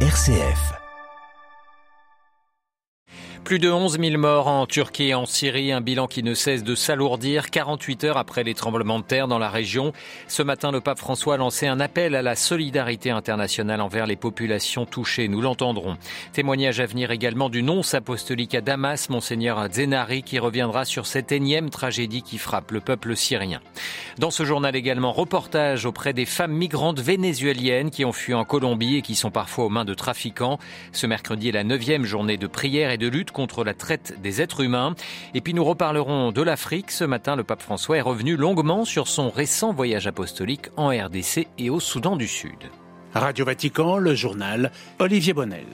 [0.00, 0.85] RCF.
[3.46, 6.64] Plus de 11 000 morts en Turquie et en Syrie, un bilan qui ne cesse
[6.64, 9.92] de s'alourdir 48 heures après les tremblements de terre dans la région.
[10.26, 14.16] Ce matin, le pape François a lancé un appel à la solidarité internationale envers les
[14.16, 15.28] populations touchées.
[15.28, 15.96] Nous l'entendrons.
[16.32, 21.30] Témoignage à venir également du nonce apostolique à Damas, Monseigneur Zenari, qui reviendra sur cette
[21.30, 23.60] énième tragédie qui frappe le peuple syrien.
[24.18, 28.96] Dans ce journal également, reportage auprès des femmes migrantes vénézuéliennes qui ont fui en Colombie
[28.96, 30.58] et qui sont parfois aux mains de trafiquants.
[30.90, 34.40] Ce mercredi est la neuvième journée de prière et de lutte contre la traite des
[34.40, 34.94] êtres humains.
[35.34, 36.90] Et puis nous reparlerons de l'Afrique.
[36.90, 41.46] Ce matin, le pape François est revenu longuement sur son récent voyage apostolique en RDC
[41.58, 42.70] et au Soudan du Sud.
[43.12, 45.66] Radio Vatican, le journal Olivier Bonnel.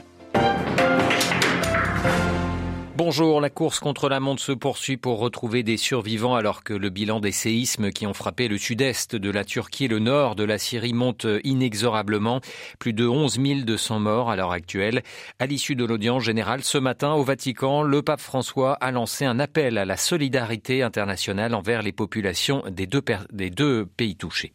[3.04, 6.88] Bonjour, la course contre la montre se poursuit pour retrouver des survivants alors que le
[6.88, 10.44] bilan des séismes qui ont frappé le sud-est de la Turquie et le nord de
[10.44, 12.40] la Syrie monte inexorablement.
[12.78, 15.02] Plus de 11 200 morts à l'heure actuelle.
[15.40, 19.40] À l'issue de l'audience générale ce matin au Vatican, le pape François a lancé un
[19.40, 24.52] appel à la solidarité internationale envers les populations des deux, pays touchés.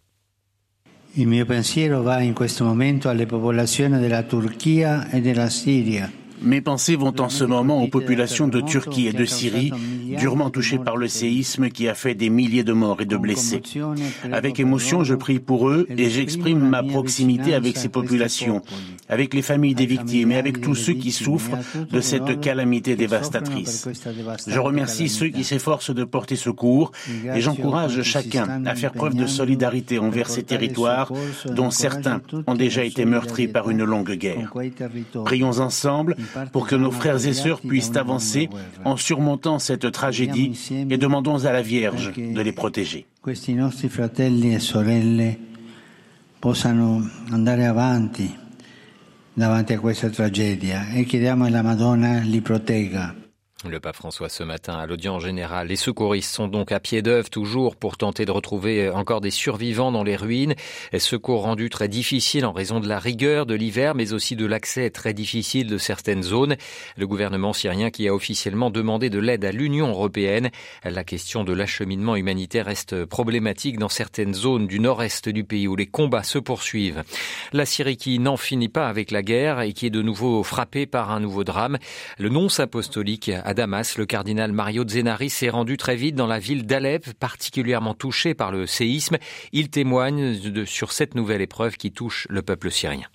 [1.17, 6.09] Il mio pensiero va in questo momento alle popolazioni della Turchia e della Siria.
[6.41, 9.71] Mes pensées vont en ce moment aux populations de Turquie et de Syrie,
[10.17, 13.61] durement touchées par le séisme qui a fait des milliers de morts et de blessés.
[14.31, 18.61] Avec émotion, je prie pour eux et j'exprime ma proximité avec ces populations,
[19.09, 21.57] avec les familles des victimes et avec tous ceux qui souffrent
[21.91, 23.87] de cette calamité dévastatrice.
[24.47, 26.91] Je remercie ceux qui s'efforcent de porter secours
[27.33, 31.11] et j'encourage chacun à faire preuve de solidarité envers ces territoires
[31.45, 34.53] dont certains ont déjà été meurtris par une longue guerre.
[35.25, 36.15] Prions ensemble
[36.51, 38.49] pour que nos frères et sœurs puissent avancer
[38.85, 40.51] en surmontant cette tragédie
[40.89, 43.05] et demandons à la Vierge de les protéger.
[43.25, 45.37] E sorelle
[46.39, 48.33] possano andare avanti
[49.37, 53.26] davanti a questa tragedia e chiediamo alla Madonna li protegga.
[53.69, 55.67] Le pape François ce matin à l'audience générale.
[55.67, 59.91] Les secouristes sont donc à pied d'œuvre toujours pour tenter de retrouver encore des survivants
[59.91, 60.55] dans les ruines.
[60.97, 64.89] Secours rendu très difficile en raison de la rigueur de l'hiver, mais aussi de l'accès
[64.89, 66.55] très difficile de certaines zones.
[66.97, 70.49] Le gouvernement syrien qui a officiellement demandé de l'aide à l'Union européenne.
[70.83, 75.75] La question de l'acheminement humanitaire reste problématique dans certaines zones du nord-est du pays où
[75.75, 77.03] les combats se poursuivent.
[77.51, 80.85] La Syrie qui n'en finit pas avec la guerre et qui est de nouveau frappée
[80.85, 81.77] par un nouveau drame.
[82.17, 86.37] Le nonce apostolique à Damas, le cardinal Mario Zenari s'est rendu très vite dans la
[86.37, 89.17] ville d'Alep, particulièrement touchée par le séisme.
[89.51, 93.07] Il témoigne de, sur cette nouvelle épreuve qui touche le peuple syrien.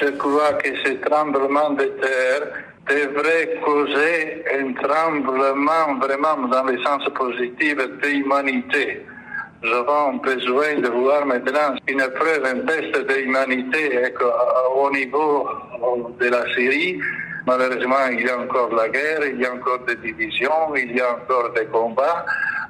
[0.00, 2.48] Je crois que ce tremblement de terre
[2.88, 9.04] devrait causer un tremblement vraiment dans le sens positif de l'humanité.
[9.62, 14.14] Nous avons besoin de voir maintenant une preuve, un test d'humanité
[14.74, 15.46] au niveau
[16.18, 16.98] de la Syrie.
[17.46, 21.00] Malheureusement, il y a encore la guerre, il y a encore des divisions, il y
[21.00, 22.24] a encore des combats.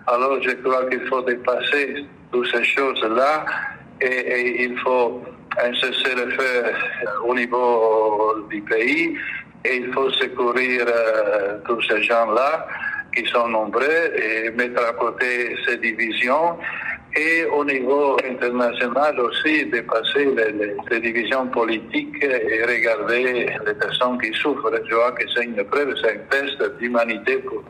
[0.07, 3.45] Alors je crois qu'il faut dépasser toutes ces choses-là
[4.01, 5.23] et, et, il faut
[5.63, 6.73] un cessez-le-feu
[7.25, 9.17] au niveau du pays
[9.65, 12.67] et il faut secourir euh, tous ces gens-là
[13.15, 16.57] qui sont nombreux et mettre à côté ces divisions
[17.17, 24.21] et au niveau international aussi dépasser les, les, les, divisions politiques et regarder les personnes
[24.21, 24.71] qui souffrent.
[24.89, 27.63] Je vois que c'est une preuve, c'est un test d'humanité pour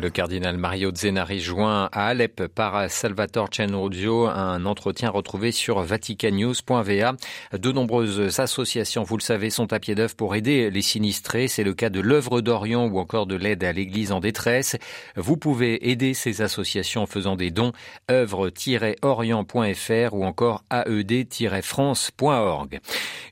[0.00, 7.16] le cardinal Mario Zenari joint à Alep par Salvatore Cenaudio, un entretien retrouvé sur vaticanews.va.
[7.52, 11.48] De nombreuses associations, vous le savez, sont à pied d'œuvre pour aider les sinistrés.
[11.48, 14.78] C'est le cas de l'œuvre d'Orient ou encore de l'aide à l'église en détresse.
[15.16, 17.72] Vous pouvez aider ces associations en faisant des dons
[18.10, 22.80] œuvre-orient.fr ou encore aed-france.org.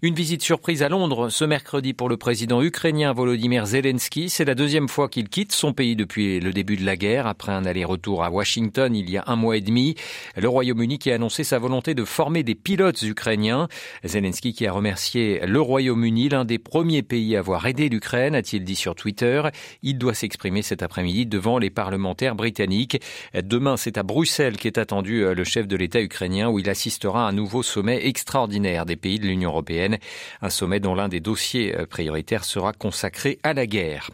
[0.03, 4.29] Une visite surprise à Londres ce mercredi pour le président ukrainien Volodymyr Zelensky.
[4.29, 7.53] C'est la deuxième fois qu'il quitte son pays depuis le début de la guerre, après
[7.53, 9.95] un aller-retour à Washington il y a un mois et demi.
[10.37, 13.69] Le Royaume-Uni qui a annoncé sa volonté de former des pilotes ukrainiens.
[14.05, 18.65] Zelensky qui a remercié le Royaume-Uni, l'un des premiers pays à avoir aidé l'Ukraine, a-t-il
[18.65, 19.43] dit sur Twitter.
[19.83, 23.01] Il doit s'exprimer cet après-midi devant les parlementaires britanniques.
[23.35, 27.29] Demain, c'est à Bruxelles qu'est attendu le chef de l'État ukrainien où il assistera à
[27.29, 29.99] un nouveau sommet extraordinaire des pays de l'Union européenne.
[30.41, 34.11] Un sommet dont l'un des dossiers prioritaires sera consacré à la guerre.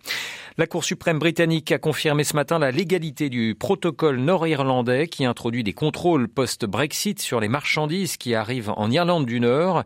[0.57, 5.65] La Cour suprême britannique a confirmé ce matin la légalité du protocole nord-irlandais qui introduit
[5.65, 9.83] des contrôles post-Brexit sur les marchandises qui arrivent en Irlande du Nord.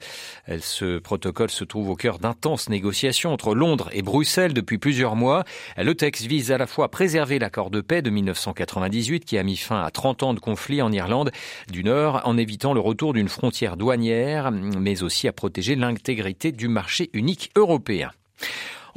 [0.61, 5.45] Ce protocole se trouve au cœur d'intenses négociations entre Londres et Bruxelles depuis plusieurs mois.
[5.79, 9.43] Le texte vise à la fois à préserver l'accord de paix de 1998 qui a
[9.43, 11.31] mis fin à 30 ans de conflit en Irlande
[11.73, 16.69] du Nord en évitant le retour d'une frontière douanière, mais aussi à protéger l'intégrité du
[16.69, 18.11] marché unique européen.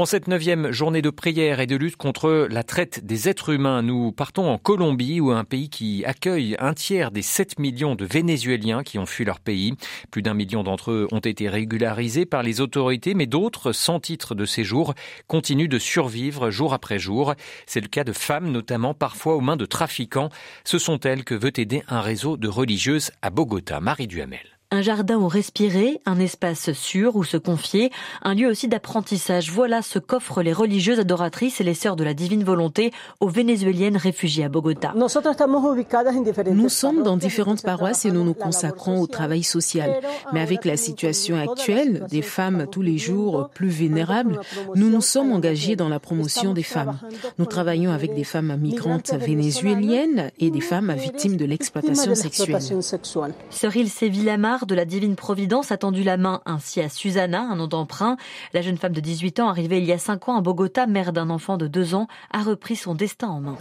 [0.02, 3.84] En cette neuvième journée de prière et de lutte contre la traite des êtres humains,
[3.84, 8.04] nous partons en Colombie, où un pays qui accueille un tiers des 7 millions de
[8.04, 9.76] Vénézuéliens qui ont fui leur pays.
[10.10, 14.34] Plus d'un million d'entre eux ont été régularisés par les autorités, mais d'autres, sans titre
[14.34, 14.96] de séjour,
[15.28, 17.36] continuent de survivre jour après jour.
[17.68, 20.30] C'est le cas de femmes, notamment parfois aux mains de trafiquants.
[20.64, 23.80] Ce sont elles que veut aider un réseau de religieuses à Bogota.
[23.80, 27.92] Marie Duhamel un jardin où respirer, un espace sûr où se confier,
[28.24, 29.52] un lieu aussi d'apprentissage.
[29.52, 33.98] Voilà ce qu'offrent les religieuses adoratrices et les sœurs de la divine volonté aux Vénézuéliennes
[33.98, 34.94] réfugiées à Bogota.
[34.96, 40.00] Nous sommes dans différentes paroisses et nous nous consacrons au travail social.
[40.32, 44.40] Mais avec la situation actuelle, des femmes tous les jours plus vulnérables,
[44.76, 46.98] nous nous sommes engagés dans la promotion des femmes.
[47.38, 52.62] Nous travaillons avec des femmes migrantes vénézuéliennes et des femmes victimes de l'exploitation sexuelle.
[53.50, 57.68] Cyril Sévillamar de la Divine Providence a tendu la main ainsi à Susanna, un nom
[57.68, 58.18] d'emprunt.
[58.54, 61.14] La jeune femme de 18 ans, arrivée il y a 5 ans à Bogota, mère
[61.14, 63.58] d'un enfant de 2 ans, a repris son destin en main.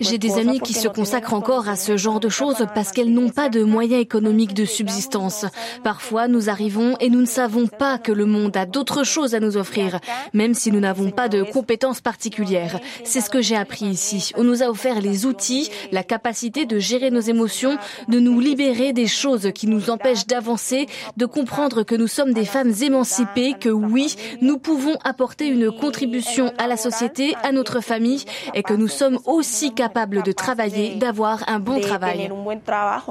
[0.00, 3.30] J'ai des amis qui se consacrent encore à ce genre de choses parce qu'elles n'ont
[3.30, 5.46] pas de moyens économiques de subsistance.
[5.82, 9.40] Parfois, nous arrivons et nous ne savons pas que le monde a d'autres choses à
[9.40, 10.00] nous offrir,
[10.32, 12.78] même si nous n'avons pas de compétences particulières.
[13.04, 14.32] C'est ce que j'ai appris ici.
[14.36, 17.78] On nous a offert les outils, la capacité de gérer nos émotions,
[18.08, 20.86] de nous libérer des choses qui nous empêchent d'avancer,
[21.16, 26.52] de comprendre que nous sommes des femmes émancipées, que oui, nous pouvons apporter une contribution
[26.58, 28.24] à la société, à notre famille,
[28.54, 32.30] et que nous sommes aussi capables de travailler, d'avoir un bon travail.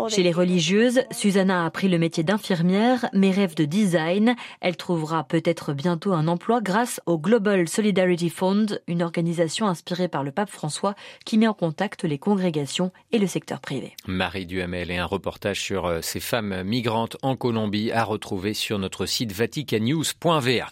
[0.10, 4.36] Chez les religieuses, Susanna a appris le métier d'infirmière, mais rêve de design.
[4.62, 10.24] Elle trouvera peut-être bientôt un emploi grâce au Global Solidarity Fund, une organisation inspirée par
[10.24, 10.96] le pape François
[11.26, 13.96] qui met en contact les congrégations et le secteur privé.
[14.08, 18.78] Marie Duhamel et un reportage sur euh, ces femmes migrantes en Colombie à retrouver sur
[18.78, 20.68] notre site vaticanews.va.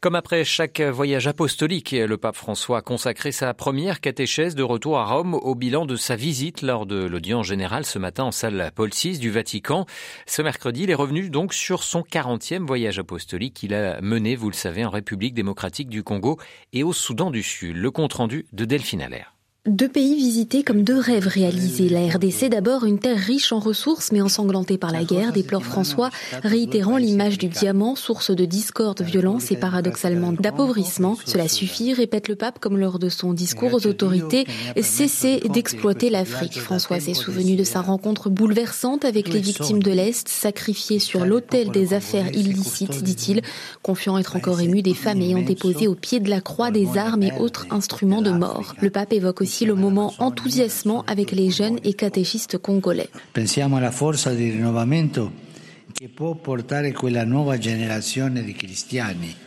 [0.00, 4.98] Comme après chaque voyage apostolique, le pape François a consacré sa première catéchèse de retour
[4.98, 8.72] à Rome au bilan de sa visite lors de l'audience générale ce matin en salle
[8.74, 9.84] Paul VI du Vatican.
[10.24, 14.48] Ce mercredi, il est revenu donc sur son 40e voyage apostolique qu'il a mené, vous
[14.48, 16.38] le savez, en République démocratique du Congo
[16.72, 17.76] et au Soudan du Sud.
[17.76, 19.34] Le compte rendu de Delphine Allaire.
[19.66, 21.90] Deux pays visités comme deux rêves réalisés.
[21.90, 26.08] La RDC d'abord, une terre riche en ressources mais ensanglantée par la guerre, déplore François,
[26.42, 31.18] réitérant l'image du diamant, source de discorde, violence et paradoxalement d'appauvrissement.
[31.26, 34.46] Cela suffit, répète le pape comme lors de son discours aux autorités,
[34.80, 36.58] cesser d'exploiter l'Afrique.
[36.58, 41.70] François s'est souvenu de sa rencontre bouleversante avec les victimes de l'Est, sacrifiées sur l'autel
[41.70, 43.42] des affaires illicites, dit-il,
[43.82, 47.24] confiant être encore ému des femmes ayant déposé au pied de la croix des armes
[47.24, 48.74] et autres instruments de mort.
[48.80, 53.08] Le pape évoque aussi aussi le moment enthousiasmant avec les jeunes et catéchistes congolais.
[53.32, 55.32] Pensiamo alla forza di rinnovamento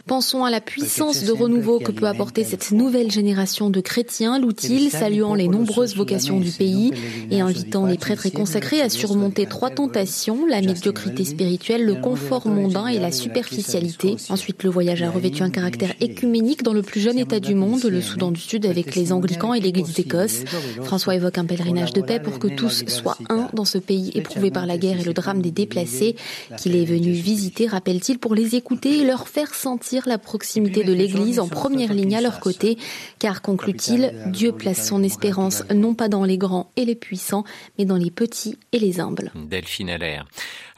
[0.05, 4.91] Pensons à la puissance de renouveau que peut apporter cette nouvelle génération de chrétiens, l'outil
[4.91, 6.91] saluant les nombreuses vocations du pays
[7.31, 12.47] et invitant les prêtres et consacrés à surmonter trois tentations, la médiocrité spirituelle, le confort
[12.47, 14.17] mondain et la superficialité.
[14.29, 17.83] Ensuite, le voyage a revêtu un caractère écuménique dans le plus jeune État du monde,
[17.83, 20.43] le Soudan du Sud, avec les anglicans et l'Église d'Écosse.
[20.83, 24.51] François évoque un pèlerinage de paix pour que tous soient un dans ce pays éprouvé
[24.51, 26.15] par la guerre et le drame des déplacés
[26.57, 30.93] qu'il est venu visiter, rappelle-t-il, pour les écouter et leur faire sentir la proximité de
[30.93, 32.77] l'Église en première ligne à leur côté,
[33.19, 37.43] car, conclut-il, Dieu place son espérance non pas dans les grands et les puissants,
[37.77, 39.31] mais dans les petits et les humbles.
[39.35, 40.25] Delphine Allaire.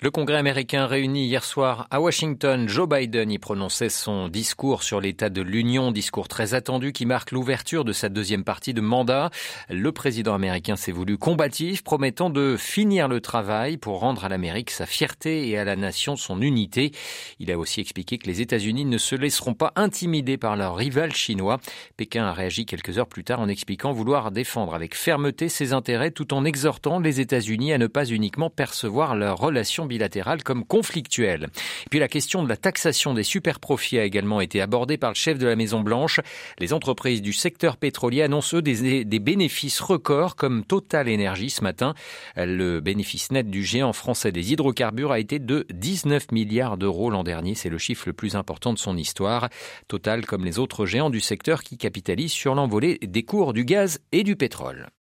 [0.01, 4.99] Le Congrès américain réuni hier soir à Washington, Joe Biden y prononçait son discours sur
[4.99, 9.31] l'état de l'Union, discours très attendu qui marque l'ouverture de sa deuxième partie de mandat.
[9.69, 14.69] Le président américain s'est voulu combatif, promettant de finir le travail pour rendre à l'Amérique
[14.69, 16.91] sa fierté et à la nation son unité.
[17.39, 21.13] Il a aussi expliqué que les États-Unis ne se laisseront pas intimider par leur rival
[21.13, 21.59] chinois.
[21.97, 26.11] Pékin a réagi quelques heures plus tard en expliquant vouloir défendre avec fermeté ses intérêts
[26.11, 31.47] tout en exhortant les États-Unis à ne pas uniquement percevoir leurs relations bilatérale comme conflictuelle.
[31.89, 35.37] puis la question de la taxation des superprofits a également été abordée par le chef
[35.37, 36.19] de la Maison Blanche.
[36.59, 41.63] Les entreprises du secteur pétrolier annoncent eux des, des bénéfices records comme Total Energy ce
[41.63, 41.93] matin.
[42.35, 47.23] Le bénéfice net du géant français des hydrocarbures a été de 19 milliards d'euros l'an
[47.23, 47.55] dernier.
[47.55, 49.49] C'est le chiffre le plus important de son histoire.
[49.87, 53.99] Total comme les autres géants du secteur qui capitalisent sur l'envolée des cours du gaz
[54.11, 54.89] et du pétrole.